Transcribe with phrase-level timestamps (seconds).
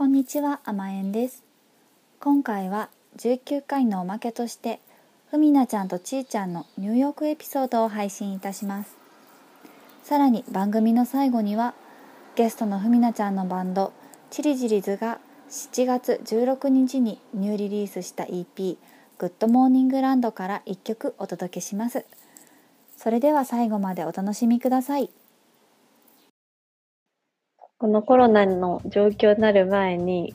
[0.00, 1.44] こんにちは、あまえんです。
[2.20, 4.80] 今回は19回のおまけとして、
[5.30, 8.96] ふみなちゃんとちーちゃんのニューヨークエピソードを配信いたします。
[10.02, 11.74] さらに番組の最後には、
[12.34, 13.92] ゲストのふみなちゃんのバンド、
[14.30, 15.18] チリジリズが
[15.50, 18.78] 7月16日にニューリリースした EP、
[19.18, 22.06] Good Morning Land から1曲お届けします。
[22.96, 25.10] それでは最後までお楽しみください。
[27.90, 30.32] このコロナの状況になる前に、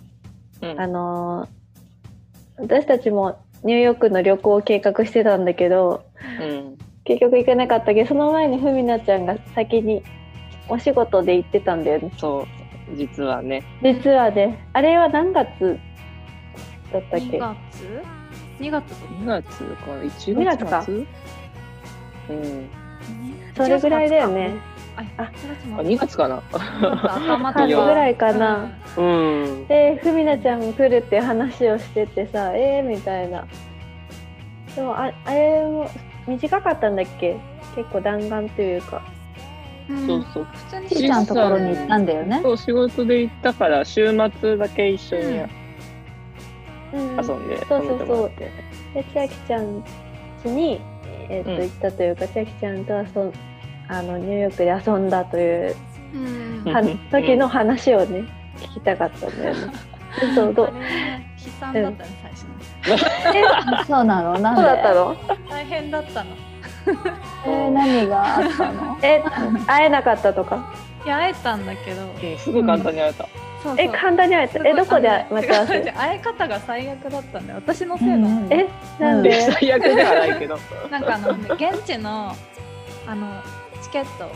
[0.62, 0.80] うん。
[0.80, 1.50] あのー
[2.58, 6.04] 私たちもニューヨークの旅行を計画してたんだけど、
[6.42, 6.78] うん。
[7.06, 10.04] 結局行けなかったけど、その前にふみなちゃんが先に
[10.68, 12.12] お仕事で行ってたんだよね。
[12.18, 12.98] そう。
[12.98, 13.64] 実はね。
[13.82, 15.80] 実はね、あれは何月
[16.92, 17.56] だったっけ？2月
[18.60, 19.92] ?2 月2月か。
[19.92, 20.94] 1 2月月か末？
[20.96, 21.04] う
[22.34, 22.70] ん。
[23.56, 24.75] それぐらいだよね。
[24.98, 26.42] あ、あ1月あ2月かな？
[27.26, 28.70] 頭春ぐらいかな。
[28.98, 29.68] うん。
[29.68, 33.46] で、ふみなちゃんも来るって話をしててさ、えーみたいな。
[34.76, 35.90] でもあ、あれも
[36.28, 37.38] 短かったんだっけ？
[37.76, 39.02] 結構弾丸というか。
[39.90, 40.08] うん。
[40.08, 40.48] そうそう。
[40.52, 42.40] 普通にちーちゃんのところに行ったんだよね。
[42.42, 44.08] そう仕事で行ったから週
[44.40, 45.24] 末だけ一緒に
[46.94, 48.32] うん、遊んでそうそうそう。
[48.40, 48.52] で、
[49.14, 49.84] 千秋ちゃん
[50.46, 50.82] 家に、
[51.30, 51.58] えっとうん。
[51.58, 53.34] 行ったというか、千秋ちゃんと遊ん
[53.88, 55.76] あのニューヨークで遊んだという
[56.14, 56.74] うん。
[56.74, 58.24] はうん時の話をね、
[58.58, 59.62] 聞きたかったんだよね。
[60.34, 60.68] そうどう？
[60.68, 60.74] 悲
[61.60, 63.84] 惨だったね、最初ね。
[63.88, 64.40] そうなの？
[64.40, 65.16] なんそうでだったの？
[65.50, 66.30] 大変だったの。
[67.46, 68.98] えー、何があったの？
[69.04, 69.22] え、
[69.68, 70.74] 会えなかったとか？
[71.06, 73.30] いや、会えたんだけど、うんすぐ簡単に会えた、そう
[73.64, 73.76] そう。
[73.78, 74.68] え、簡単に会えた？
[74.68, 75.82] え、どこで待ち合わせ？
[75.92, 77.60] 会い方が最悪だったんだよ。
[77.64, 78.28] 私のせいなの。
[78.28, 78.46] うん。
[78.46, 78.68] うんえ、
[79.00, 80.58] なんで、最悪ではないけど。
[80.90, 82.34] なんかあの、現地の、
[83.08, 83.50] あの、チ
[83.96, 84.30] ケット、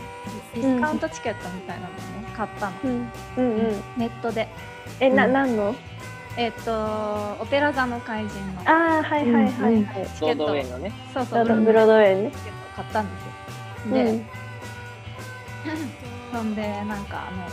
[0.55, 1.99] ディスカウントチケットみたいなのね、
[2.33, 2.73] 買ったの。
[2.85, 3.83] うん、うんうん。
[3.97, 4.47] ネットで。
[5.01, 5.75] え、な、うんなんの？
[6.38, 6.71] えっと、
[7.41, 10.05] オペラ座の怪人のああ、はいはいはいはい。
[10.16, 12.31] チケットロードウェイのねそうそう、ブロードウェイね。
[12.31, 13.31] チケットを買ったんですよ。
[13.89, 14.25] うで、ん
[16.31, 17.44] そんでなんかあの、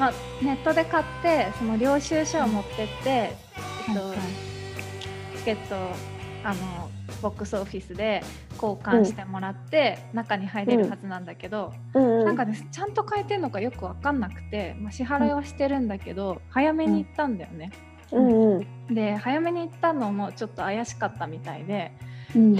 [0.00, 3.36] まあ、ネットで買ってその領収書を持ってって、え
[3.92, 4.14] っと
[5.38, 5.78] チケットを
[6.42, 6.90] あの
[7.22, 8.22] ボックスオフィスで
[8.54, 12.24] 交換してもらって、中に入れるはずなんだけど、うんうん。
[12.26, 17.72] なんかねちゃんと変えてんのかよく分かんなくて、まあ、支払いはしてるんだけど、早めに行ったんだよね。
[18.12, 18.94] うんうん。
[18.94, 21.90] で早めに行ったのもちょっと怪しかったみたいで
[22.36, 22.56] うん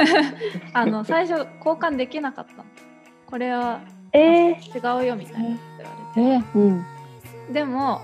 [0.72, 2.64] あの最初交換できなかったの。
[3.26, 3.80] これは
[4.12, 5.58] えー、違うよみたいなって
[6.14, 6.56] 言われて。
[6.56, 6.86] えうん
[7.52, 8.02] でも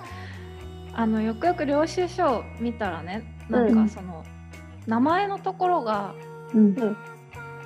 [0.95, 4.25] あのよくよく領収書を見たらねなんかその、
[4.87, 6.15] 名前のところが
[6.55, 6.97] うん。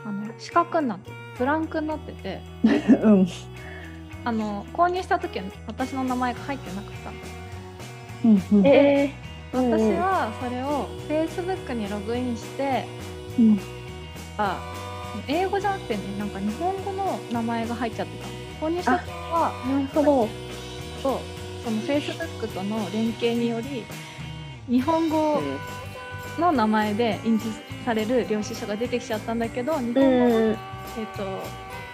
[0.05, 2.41] あの四角になってブランクになってて
[3.03, 3.29] うん。
[4.25, 6.93] あの購入した時は私の名前が入ってなかっ
[8.23, 8.67] たのうんうん。
[8.67, 12.87] えー、うんうん私はそれを Facebook にログインして
[13.39, 13.61] うん。
[14.39, 14.59] あ
[15.29, 18.71] 英語じゃなくてねなんか日本語の名前が入っちゃってたの。
[18.71, 20.29] 購入した時はなるほど。
[21.03, 21.21] と
[21.65, 23.85] その Facebook との連携により
[24.69, 25.41] 日本語
[26.39, 27.45] の名前で印字
[27.85, 30.51] される領収書が出てきちゃったんだけど日本語の、うん。
[30.53, 30.59] えっ
[31.17, 31.25] と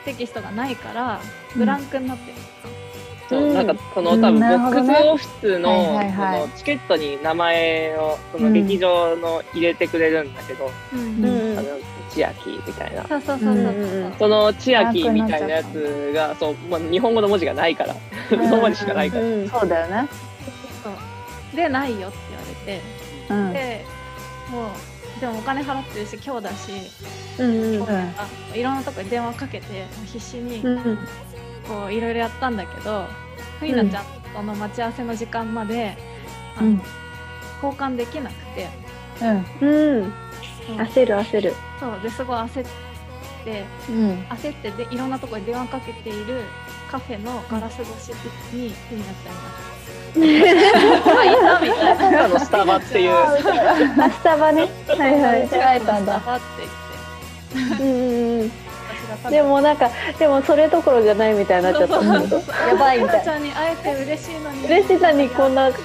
[0.04, 1.20] テキストがないから
[1.54, 2.36] ブランクになってる、
[3.28, 3.42] そう。
[3.42, 3.54] うん。
[3.54, 4.20] なんかその多うん。
[4.20, 8.52] 分ボックスオフィスのそのチケットに名前をそのうん。
[8.52, 11.24] 劇場の入れてくれるんだけど、うん。
[11.24, 11.58] うん。
[11.58, 11.68] あの
[12.10, 13.06] 千秋みたいな。
[13.06, 17.94] そうそうそうその千秋みたいなやつがそう、まあ、日本語の文字がないから。
[18.28, 19.48] その文字しかないから、うん。
[19.48, 20.08] そうだよね。
[21.54, 22.80] でないよって言われて。
[23.30, 23.52] うん。
[23.52, 24.01] で
[24.52, 26.72] もうでもお金払ってるし今日だし、
[27.38, 27.88] うんうん。
[27.88, 30.98] あいろんなとこに電話かけて必死にうん。
[31.66, 33.06] こういろいろやったんだけど
[33.58, 34.04] ふいなちゃん
[34.34, 35.96] との待ち合わせの時間まで、
[36.56, 36.82] あのうん。
[37.62, 38.68] 交換できなくて。
[39.20, 39.44] うん。
[39.68, 40.12] うん。
[40.78, 41.54] 焦る焦る。
[41.78, 42.00] そう。
[42.02, 42.66] ですごい焦っ
[43.44, 44.10] てうん。
[44.30, 46.42] 焦ってでいろんなところに電話かけている
[46.90, 48.08] カフェのガラス越し
[48.52, 49.40] にふいなちゃんが
[49.71, 49.71] 「あい
[50.14, 51.96] た」みたいな。
[51.96, 53.12] ただのスタバっていう。
[53.12, 54.68] あ、スタバね。
[54.88, 55.46] はいはい。
[55.46, 56.44] 間違えたんだスタバって。
[57.54, 57.92] 言ってうんう
[58.38, 58.40] ん。
[58.42, 58.50] うん。
[59.30, 61.96] でもなんか、でもそれどころじゃないみたいになっちゃった。
[61.96, 63.24] やばいみたい。
[63.24, 64.64] ちゃんに会えて嬉しいのに。
[64.64, 65.78] 嬉しさにこんなチ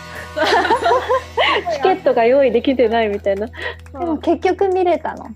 [1.81, 3.47] ケットが用意できてないみたいな。
[3.47, 3.53] で
[3.93, 5.27] も結局見れたの。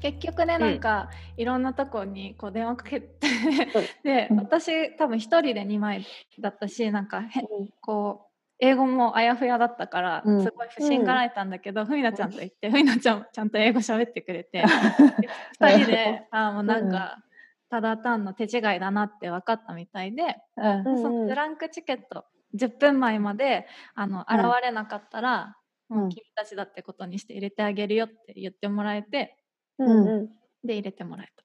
[0.00, 3.28] 結局ねなんか、いろんなとこにこう電話かけて。
[4.04, 4.36] でうん。
[4.38, 6.06] 私多分一人で2枚
[6.40, 7.42] だったしなんかへ
[7.80, 10.42] こう英語もあやふやだったから、うん。
[10.42, 14.62] すごい不信がられたんだけど、ふみなちゃんと言ってふみなちゃんもちゃんと英語喋ってくれて
[15.60, 17.18] 2人であーもうなんか、
[17.68, 24.38] ただ単の手違いだなって分かったみたいで、そのブランクチケット10分前まであのうん。
[24.38, 25.56] 現れなかったら、
[25.90, 25.98] うん。
[25.98, 29.36] もう君たちだってことにして入れてあげるよって言ってもらえて
[29.78, 30.28] うんうん。
[30.64, 31.42] で入れてもらえた。
[31.42, 31.43] ね。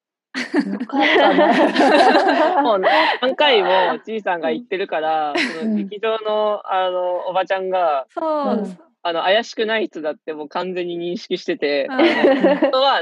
[2.63, 8.79] もう何回も ちいさんが言ってるから、その劇場のあのおばちゃんがたそう、うん。
[9.01, 11.99] あの怪しくない人だってもう完全に認識してて、本
[12.71, 13.01] 当は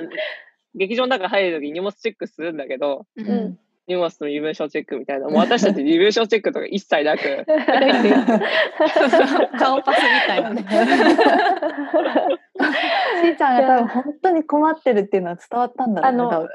[0.76, 7.22] 劇場の中入るとき荷物チェックするんだけど、うんうん荷物の身分証チェックみたいな、もう私たち身分証チェックとか一切なく、
[9.58, 10.66] 顔パスみたいなね。
[13.22, 16.18] しーちゃんが多分本当に困ってるっていうのは伝わったんだろうね。
[16.20, 16.48] あのあ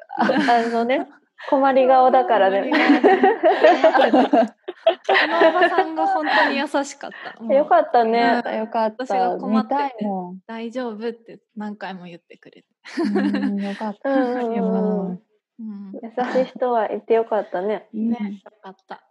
[0.70, 1.08] のね、
[1.48, 2.70] 困り顔だからね。
[5.08, 7.44] あのおばさんが本当に優しかった。
[7.54, 9.06] よかったねよかった。
[9.06, 9.80] 私が困ってて。
[10.46, 12.66] 大丈夫って何回も言ってくれて。
[13.14, 14.10] うんよかった。
[15.58, 15.94] うんうんうんうん。
[15.94, 17.88] うん優しい人はいてよかったね。
[17.92, 19.02] ね、よかった。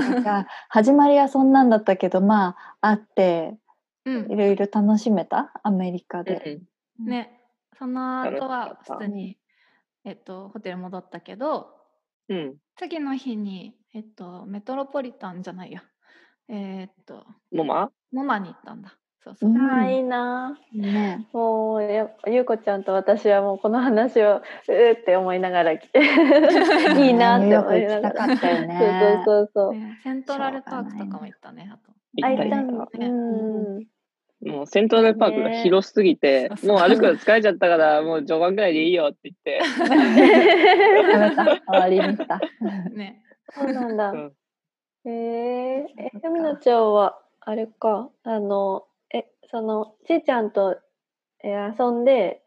[0.00, 3.58] なんか始まりはそんなんだったけどまあ会って
[4.04, 5.52] うんいろいろ楽しめた？
[5.62, 6.60] アメリカで。
[6.98, 7.40] ね、
[7.78, 9.36] その後は普通に、
[10.04, 11.74] えっと、ホテル戻ったけど、
[12.28, 12.56] うん。
[12.76, 15.82] 次の日に、えっと、メトロポリタンじゃないや、
[16.48, 17.90] えーっと、モマ？
[18.12, 18.96] モマに行ったんだ。
[19.24, 19.50] そうそう。
[19.50, 20.58] うんああ、いいな。
[20.74, 25.98] ねもうやゆうこちゃんと私はもうこの話をうーって思いながら来て
[27.00, 28.26] いいなって思いながら。
[28.26, 29.72] そうそうそうそう。
[29.72, 31.92] ねセントラルパークとかも行ったね、あと。
[32.16, 32.88] 行ったたんだ。
[32.98, 33.86] ねうん。
[34.44, 39.60] たもうセントラルパークが広すぎて、そうそうもう歩くの疲れちゃったから、もう序盤ぐらいでいいよって言って、
[41.10, 42.40] やめた終わりにした。
[42.92, 43.22] ね。
[43.50, 44.10] そうなんだ。
[44.10, 44.32] うん
[45.06, 48.93] へええそっ、かふみなちゃんは、あれか、あの、え、
[49.54, 50.80] その、ちーちゃんと、
[51.44, 52.42] え遊んで、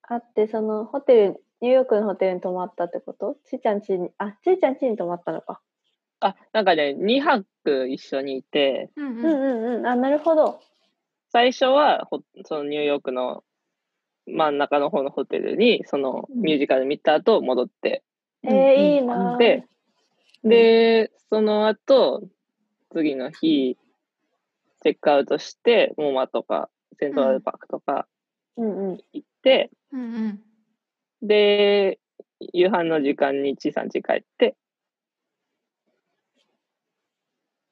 [0.00, 3.36] 会って、その、ホテル、ニューヨークのホテルに泊まったってこと？
[3.50, 5.60] ちーちゃん家に、あ、ちーちゃん家に泊まったのか。
[6.20, 9.18] あ、なんかね、2泊一緒にいて、うんうん。
[9.18, 9.86] うんうんうん。
[9.88, 10.60] あ、なるほど。
[11.32, 13.42] 最初はほそのニューヨークの
[14.28, 18.04] 真ん中の方のホテルに、そのうんミュージカル見た後戻って、
[18.44, 19.36] えー、いいな。
[19.36, 19.64] で、
[20.44, 22.22] で、その後、
[22.92, 23.76] 次の日、
[24.84, 28.06] チェックアウトして、モマとか、セントラルパークとか
[28.56, 28.98] うんうん。
[29.14, 30.42] 行って、うんうん。
[31.22, 31.98] で、
[32.52, 34.56] 夕飯の時間にちいさん家帰って、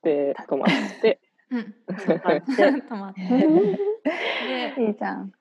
[0.03, 1.21] で、泊まって、
[1.51, 1.75] うん。
[1.87, 2.63] 待って。
[2.89, 3.21] 止まって。
[3.21, 5.33] で、 いいじゃん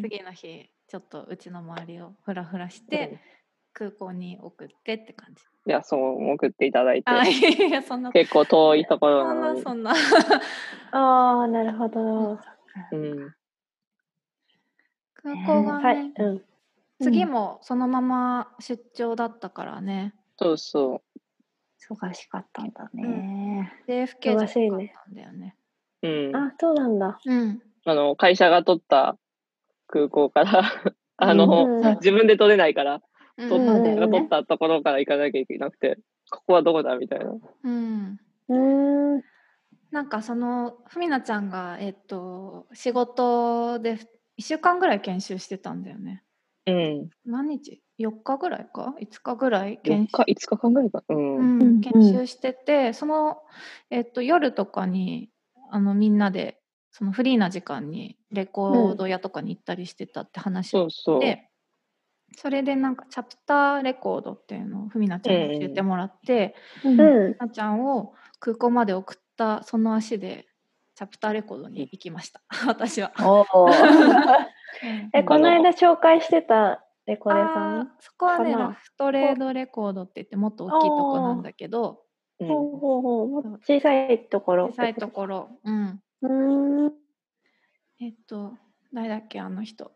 [0.00, 3.18] 次の日、ちょっとうちの周りをふらふらして、
[3.74, 5.42] 空港に送ってって感じ。
[5.66, 8.12] いや、そう送っていただいて、あ、いや、そんな。
[8.12, 9.92] 結構遠いところそな、のに、そんな。
[10.92, 12.38] ああ、なるほど。
[12.92, 13.34] うん、
[15.14, 16.04] 空港がはい。
[16.04, 16.44] ね、うん。
[17.00, 20.14] 次もそのまま出張だったからね。
[20.38, 21.02] そうそ
[21.90, 23.72] 忙しかったんだね。
[23.88, 25.56] JFK じゃなか忙しいねったんだよね。
[26.02, 26.36] う、うん。
[26.36, 27.18] あ、そうなんだ。
[27.24, 27.62] うん。
[27.84, 29.18] あの、会社が取った
[29.88, 30.62] 空港から、
[31.16, 33.02] あの、うん自分で取れないから、うん
[33.36, 33.64] 取
[33.96, 35.98] が取ったところから行かなきゃいけなくて、
[36.30, 37.32] ここはどこだみたいな。
[37.64, 38.20] うん。
[38.48, 39.22] うーん。
[39.90, 43.98] なんかそのふみなちゃんがえっと仕事で
[44.36, 46.24] 1週間ぐらい研修してたんだよね。
[46.66, 47.08] うん。
[47.24, 50.24] 何日 ?4 日ぐらいか ?5 日ぐらい4研修？
[50.24, 51.04] 日、5日間ぐらいか。
[51.08, 51.36] うん。
[51.36, 53.42] うんうん研修してて、その、
[53.90, 55.30] えっと、夜とかに
[55.70, 56.60] あのみんなで
[56.90, 61.20] そのフリーな時間にレコード屋とかに行ったりしてたって話をそう
[62.36, 67.36] それでなんかチャプターレコードっていうのをふみなちゃんに教えてもらって、うんうんふみ。
[67.38, 70.46] なちゃんを空港まで送ったその足で
[70.94, 73.12] チャプターレコードに行きました 私は。
[73.20, 73.68] おお。
[75.12, 82.02] え、この間紹介してたレコレさあーんそこはねラフトレードレコードって言ってもっと大きいとこなんだけど
[82.40, 84.66] うんほうほうほう小さいところ。
[84.68, 86.92] 小さいところうんうーん。
[88.00, 88.54] えっと
[88.92, 89.92] 誰だっけあの人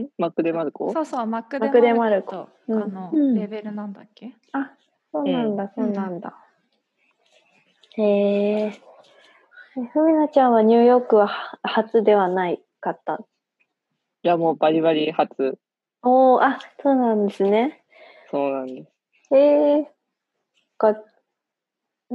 [0.00, 0.92] んマクデマルコ？
[0.92, 4.32] そうそうマックデデママルコルのうんレベルなんだっけ？
[4.52, 4.72] あ、
[5.12, 6.34] そうなんだ、うんそうなんだ。
[7.96, 8.64] へえ。
[8.66, 8.72] え
[9.92, 13.20] ふみなちゃんはニューヨークはは初ではないかった？
[14.22, 15.58] いや、もうバリバリ初。
[16.02, 17.82] おお、あ、そうなんですね。
[18.30, 19.34] そうなんです。
[19.34, 19.90] へえ。
[20.78, 20.94] か、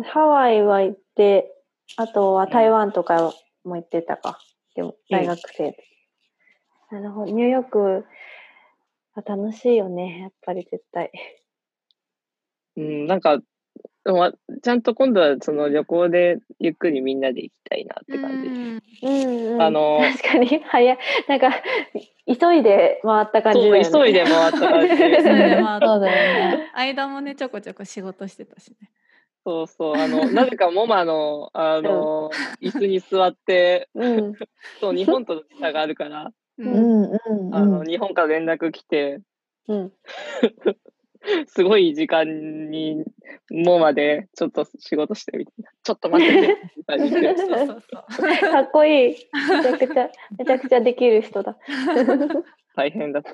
[0.04, 1.56] ハワイは行って、
[1.98, 3.34] あとは台湾とか
[3.64, 4.40] も行ってたか。
[4.76, 5.84] でも、大学生で。
[6.92, 7.32] なるほど。
[7.32, 8.06] ニューヨーク
[9.16, 10.20] は楽しいよね。
[10.22, 11.12] やっぱり絶対。
[12.78, 13.40] うん、なんか、
[14.04, 14.32] でも
[14.64, 19.06] ちゃんと今度はその旅行でゆっくりみんなで行きたいなって感じです。
[19.06, 19.62] うんうん、うん。
[19.62, 20.98] あの確かに、早い。
[21.28, 21.52] なんか、
[22.26, 23.90] 急いで回った感じだそう、よね。
[23.92, 25.24] 急いで回った感じ急いでで。
[25.24, 26.70] 回ったそうだよね。
[26.74, 28.90] 間もねちょこちょこ仕事してたしね
[29.46, 32.30] そうそう、あの、なぜかモマの、あの、
[32.62, 34.34] 椅子に座って、うん。
[34.80, 36.66] そう、日本との時差があるから、あ
[37.66, 37.88] の、うん。
[37.88, 39.22] 日本から連絡来て、
[39.68, 39.94] うん。
[41.48, 43.04] すごい時間に、
[43.52, 45.72] モマでちょっと仕事してみたいな。
[45.84, 46.58] ちょっと待って
[48.38, 48.52] て。
[48.52, 49.16] かっこいい。
[49.16, 51.58] めちゃくちゃ、めちゃくちゃできる人だ。
[52.76, 53.34] 大変だった。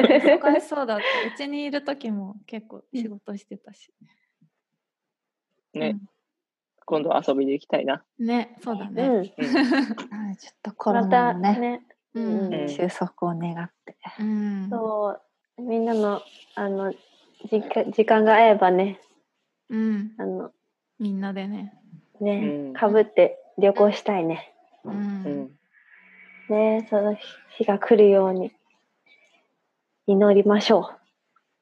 [0.00, 1.04] 忙しそうだった。
[1.34, 3.92] うちにいる時も結構仕事してたし。
[5.74, 5.96] ね、
[6.84, 8.04] 今度遊びに行きたいな。
[8.18, 9.06] うんね、そうだね。
[9.08, 9.24] うん。
[9.24, 11.86] ちょっとコロまたナのねね。
[12.14, 12.54] ううんん。
[12.54, 14.68] うん収束を願ってうん。
[14.70, 15.18] そ
[15.58, 15.62] う。
[15.62, 16.22] みんなの、
[16.54, 16.92] あの、
[17.50, 19.00] 時間時間が合えばね、
[19.70, 20.12] うん。
[20.18, 20.50] あの、
[20.98, 21.72] みんなでね。
[22.20, 22.36] ね
[22.68, 24.52] うん、かぶって旅行したいね。
[24.84, 24.90] う。
[24.90, 25.50] うんん。
[26.48, 27.16] ねその
[27.56, 28.52] 日が来るように
[30.06, 30.90] 祈りましょ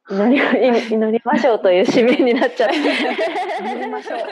[0.09, 0.14] う。
[0.14, 0.37] 祈り
[0.90, 2.76] 祈りましょうという締めになっちゃって。
[3.62, 4.18] 祈りましょう。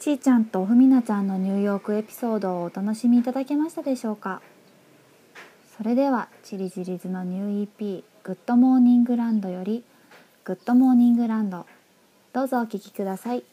[0.00, 4.40] ちーちゃんとふみなちゃんのニューヨークエピソードをお楽しみいただけましたでしょうか？
[5.76, 9.84] それではチリジリズのニュー EP「Good Morning Land」より「
[10.16, 13.44] Good Morning Land」どうぞお聴きください。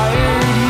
[0.00, 0.69] tired.